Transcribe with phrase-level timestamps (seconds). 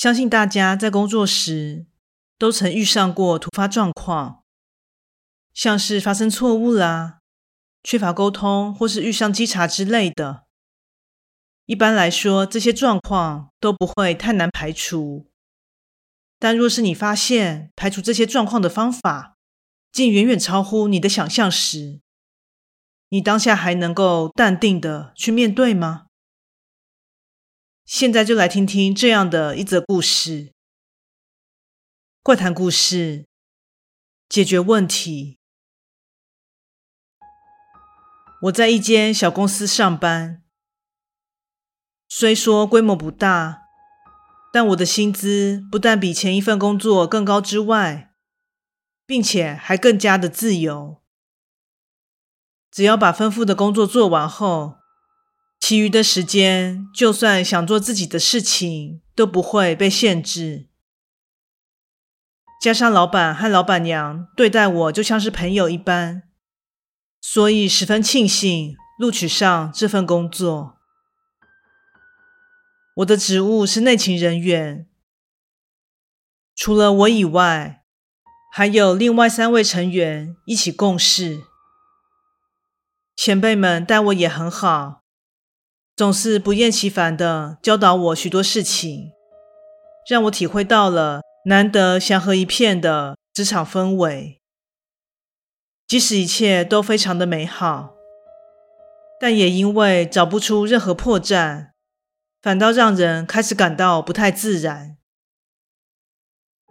[0.00, 1.84] 相信大家在工作时
[2.38, 4.44] 都曾遇上过突发状况，
[5.52, 7.18] 像是发生错误啦、
[7.84, 10.44] 缺乏沟通，或是遇上稽查之类的。
[11.66, 15.30] 一般来说，这些状况都不会太难排除。
[16.38, 19.36] 但若是你发现排除这些状况的方法，
[19.92, 22.00] 竟远远超乎你的想象时，
[23.10, 26.06] 你当下还能够淡定的去面对吗？
[27.90, 30.52] 现在就来听听这样的一则故事。
[32.22, 33.26] 怪谈故事，
[34.28, 35.40] 解决问题。
[38.42, 40.44] 我在一间小公司上班，
[42.08, 43.62] 虽说规模不大，
[44.52, 48.14] 但我的薪资不但比前一份工作更高之外，
[49.04, 51.02] 并且还更加的自由。
[52.70, 54.79] 只要把吩咐的工作做完后，
[55.70, 60.66] 其余的时间，就算想做自己的事情，都不会被限制。
[62.60, 66.24] 加上老板和老板娘对待我就像是朋友一般，
[67.20, 70.76] 所以十分庆幸录取上这份工作。
[72.96, 74.88] 我的职务是内勤人员，
[76.56, 77.84] 除了我以外，
[78.50, 81.44] 还有另外三位成员一起共事。
[83.14, 84.99] 前辈们待我也很好。
[86.00, 89.12] 总是不厌其烦地教导我许多事情，
[90.08, 94.40] 让我体会到了难得祥和一片的职场氛围。
[95.86, 97.96] 即使一切都非常的美好，
[99.20, 101.72] 但也因为找不出任何破绽，
[102.40, 104.96] 反倒让人开始感到不太自然。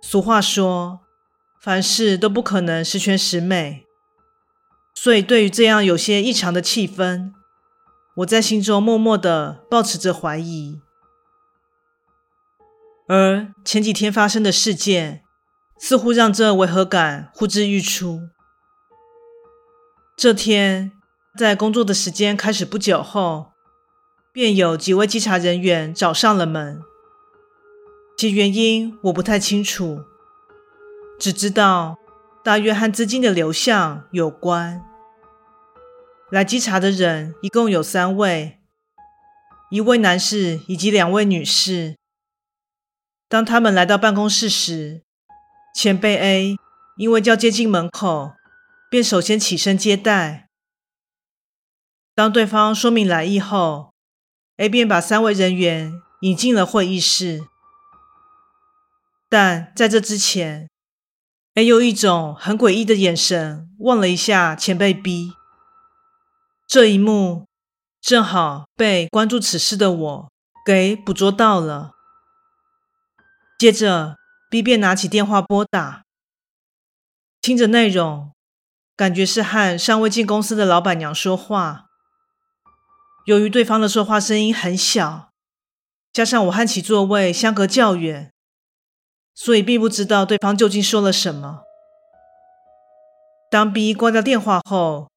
[0.02, 1.02] 俗话说，
[1.62, 3.84] 凡事都不可能十全十美，
[4.96, 7.34] 所以对于这样有些异常的气氛，
[8.20, 10.82] 我在心中默默的抱持着怀疑，
[13.08, 15.24] 而前几天发生的事件
[15.78, 18.28] 似乎让这违和感呼之欲出。
[20.18, 20.92] 这天，
[21.38, 23.52] 在工作的时间开始不久后，
[24.34, 26.82] 便有几位稽查人员找上了门，
[28.18, 30.04] 其原因我不太清楚，
[31.18, 31.96] 只知道
[32.44, 34.89] 大约和资金的流向有关。
[36.32, 38.60] 来稽查的人一共有三位，
[39.72, 41.98] 一位男士以及两位女士。
[43.28, 45.02] 当他们来到办公室时，
[45.74, 46.56] 前辈 A
[46.98, 48.34] 因为较接近门口，
[48.92, 50.48] 便首先起身接待。
[52.14, 53.94] 当对方说明来意后
[54.58, 57.48] ，A 便把三位人员引进了会议室。
[59.28, 60.70] 但在这之前
[61.56, 65.34] ，A 用一种很诡异的眼神望了一下前辈 B。
[66.70, 67.48] 这一幕
[68.00, 70.32] 正好被关注此事的我
[70.64, 71.94] 给捕捉到了。
[73.58, 74.18] 接着
[74.52, 76.04] ，B 便拿起电话拨打，
[77.42, 78.34] 听着内容，
[78.96, 81.88] 感觉是和尚未进公司的老板娘说话。
[83.26, 85.32] 由于对方的说话声音很小，
[86.14, 88.32] 加上我和其座位相隔较远，
[89.34, 91.64] 所以并不知道对方究竟说了什么。
[93.50, 95.10] 当 B 挂掉电话后，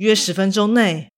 [0.00, 1.10] 约十分钟内，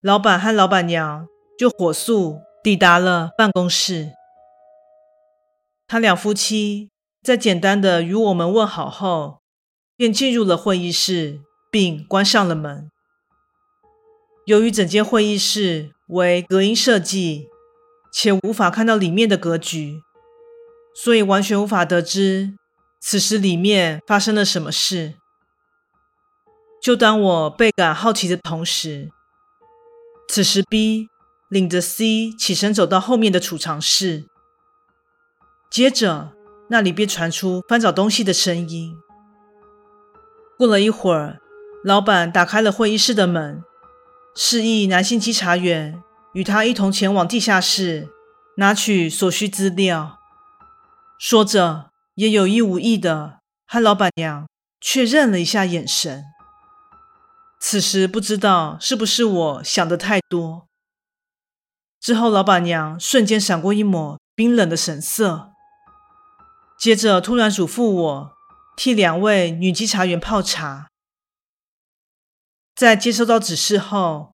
[0.00, 4.10] 老板和老板娘就火速抵达了办公室。
[5.86, 6.90] 他俩夫妻
[7.22, 9.38] 在简单的与我们问好后，
[9.96, 12.90] 便进入了会议室，并关上了门。
[14.46, 17.46] 由于整间会议室为隔音设计，
[18.12, 20.02] 且无法看到里面的格局，
[20.92, 22.56] 所以完全无法得知
[23.00, 25.14] 此时里面发生了什么事。
[26.82, 29.12] 就当我倍感好奇的同时，
[30.28, 31.06] 此时 B
[31.48, 34.24] 领着 C 起身走到后面的储藏室，
[35.70, 36.32] 接着
[36.70, 38.96] 那里便传出翻找东西的声音。
[40.58, 41.38] 过了一会儿，
[41.84, 43.62] 老板打开了会议室的门，
[44.34, 46.02] 示意男性稽查员
[46.32, 48.08] 与他一同前往地下室
[48.56, 50.18] 拿取所需资料。
[51.20, 53.38] 说着，也有意无意的
[53.68, 54.48] 和老板娘
[54.80, 56.24] 确认了一下眼神。
[57.64, 60.66] 此时不知道是不是我想的太多。
[62.00, 65.52] 之后，老板娘瞬间闪过一抹冰冷的神色，
[66.76, 68.32] 接着突然嘱咐我
[68.76, 70.88] 替两位女稽查员泡茶。
[72.74, 74.34] 在接收到指示后，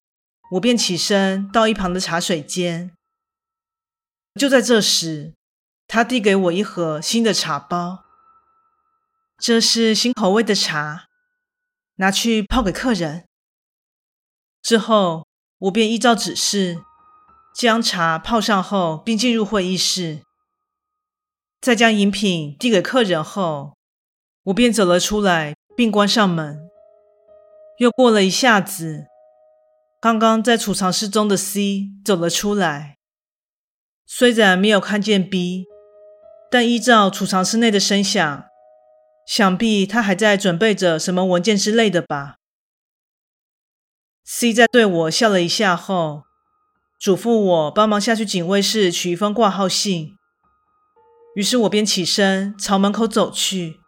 [0.52, 2.92] 我便起身到一旁的茶水间。
[4.40, 5.34] 就在这时，
[5.88, 8.06] 她递给我一盒新的茶包，
[9.40, 11.08] 这是新口味的茶，
[11.96, 13.26] 拿去泡给客人。
[14.62, 15.28] 之后，
[15.60, 16.84] 我便依照指示。
[17.56, 20.24] 将茶泡上后，并进入会议室，
[21.62, 23.78] 再将饮品递给客人后，
[24.44, 26.60] 我便走了出来，并关上门。
[27.78, 29.06] 又过了一下子，
[30.02, 32.98] 刚刚在储藏室中的 C 走了出来。
[34.06, 35.66] 虽然没有看见 B，
[36.52, 38.46] 但依照储藏室内的声响，
[39.26, 42.36] 想必他还在准备着什么文件之类的吧。
[44.24, 46.24] C 在对我笑了一下后，
[47.00, 50.16] 嘱咐我帮忙下去警卫室取一封挂号信，
[51.36, 53.80] 于是我便起身朝门口走去。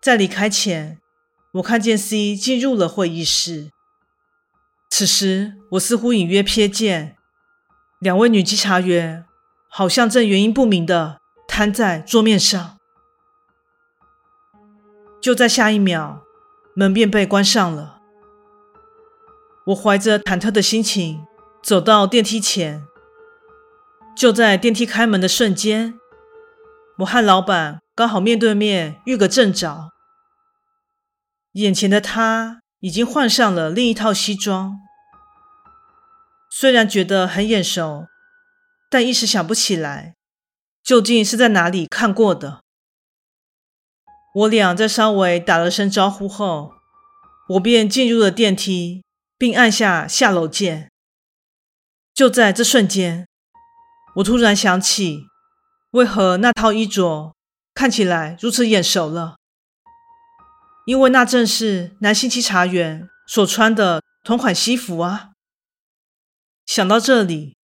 [0.00, 0.98] 在离开前，
[1.54, 3.70] 我看见 C 进入了会议室。
[4.88, 7.16] 此时，我似乎隐约瞥见
[8.00, 9.26] 两位女稽查员
[9.68, 12.77] 好像正原因不明的瘫在桌面上。
[15.20, 16.22] 就在下一秒，
[16.74, 18.00] 门便被关上了。
[19.66, 21.24] 我怀着忐忑的心情。
[21.60, 22.84] 走到电梯前，
[24.16, 25.98] 就在电梯开门的瞬间，
[26.98, 29.90] 我和老板刚好面对面，遇个正着。
[31.54, 34.78] 眼前的他已经换上了另一套西装，
[36.48, 38.06] 虽然觉得很眼熟，
[38.88, 40.14] 但一时想不起来
[40.82, 42.60] 究竟是在哪里看过的。
[44.38, 46.74] 我俩在稍微打了声招呼后，
[47.48, 49.02] 我便进入了电梯，
[49.36, 50.92] 并按下下楼键。
[52.14, 53.26] 就在这瞬间，
[54.14, 55.24] 我突然想起，
[55.90, 57.34] 为何那套衣着
[57.74, 59.34] 看起来如此眼熟了？
[60.86, 65.30] 因为那正是男性稽查员所穿的同款西服啊！
[66.64, 67.56] 想到这里，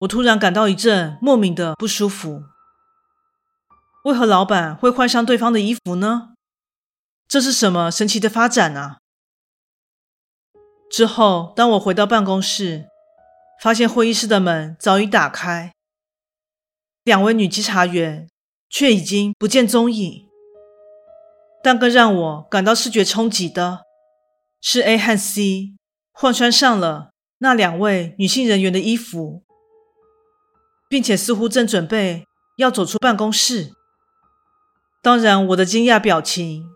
[0.00, 2.44] 我突然感到一阵莫名的不舒服。
[4.04, 6.34] 为何老板会换上对方的衣服呢？
[7.28, 8.98] 这是什么神奇的发展啊？
[10.90, 12.88] 之后，当我回到办公室，
[13.60, 15.72] 发现会议室的门早已打开，
[17.04, 18.28] 两位女稽查员
[18.68, 20.28] 却已经不见踪影。
[21.62, 23.84] 但更让我感到视觉冲击的
[24.60, 25.76] 是，A 和 C
[26.10, 29.44] 换穿上了那两位女性人员的衣服，
[30.88, 32.26] 并且似乎正准备
[32.56, 33.72] 要走出办公室。
[35.02, 36.70] 当然，我的惊讶表情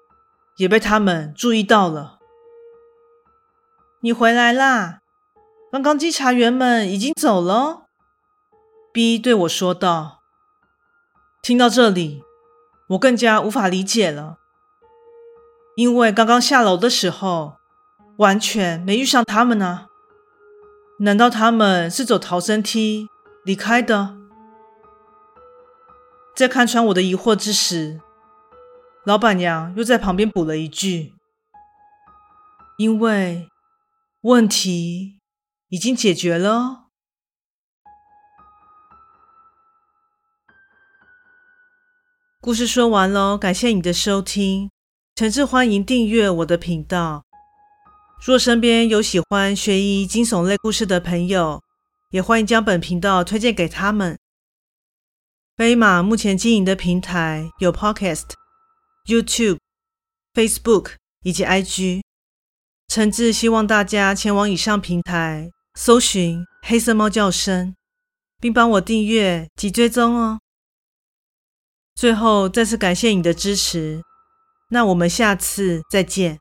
[0.57, 2.19] 也被他们注意到了。
[4.01, 4.99] 你回来啦！
[5.71, 7.85] 刚刚稽查员们已经走了
[8.93, 10.23] ，B 对我说道。
[11.41, 12.25] 听到这里，
[12.89, 14.39] 我更加无法理解了，
[15.77, 17.59] 因为刚刚下楼的时候
[18.17, 19.87] 完全没遇上他们呢。
[20.99, 23.09] 难道他们是走逃生梯
[23.45, 24.17] 离开的？
[26.35, 28.01] 在看穿我的疑惑之时，
[29.07, 31.15] 老板娘又在旁边补了一句
[32.77, 33.49] ：“因为
[34.23, 35.21] 问题。”
[35.69, 36.87] 已经解决了。
[42.41, 44.71] 故事说完喽，感谢你的收听，
[45.17, 47.25] 诚挚欢迎订阅我的频道。
[48.25, 51.61] 若身边有喜欢悬疑惊悚类故事的朋友，
[52.11, 54.17] 也欢迎将本频道推荐给他们。
[55.57, 58.31] 飞马目前经营的平台有 Podcast、
[59.07, 59.59] YouTube、
[60.35, 62.03] Facebook 以及 IG，
[62.89, 65.51] 诚挚希望大家前往以上平台。
[65.79, 67.77] 搜寻黑色猫叫声，
[68.41, 70.41] 并帮我订阅及追踪哦。
[71.95, 74.01] 最后再次感谢你的支持，
[74.71, 76.39] 那我们下次再见。